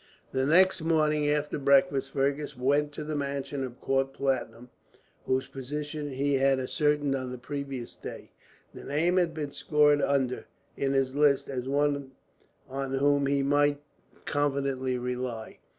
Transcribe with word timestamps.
The 0.31 0.47
next 0.47 0.81
morning, 0.81 1.29
after 1.29 1.59
breakfast, 1.59 2.09
Fergus 2.11 2.57
went 2.57 2.91
to 2.93 3.03
the 3.03 3.15
mansion 3.15 3.63
of 3.63 3.79
Count 3.85 4.13
Platurn, 4.15 4.69
whose 5.27 5.45
position 5.47 6.09
he 6.09 6.33
had 6.33 6.59
ascertained 6.59 7.13
on 7.13 7.31
the 7.31 7.37
previous 7.37 7.93
day. 7.93 8.31
The 8.73 8.83
name 8.83 9.17
had 9.17 9.35
been 9.35 9.51
scored 9.51 10.01
under, 10.01 10.45
in 10.75 10.93
his 10.93 11.13
list, 11.13 11.49
as 11.49 11.69
one 11.69 12.13
on 12.67 12.95
whom 12.95 13.27
he 13.27 13.43
might 13.43 13.79
confidently 14.25 14.97
rely. 14.97 15.59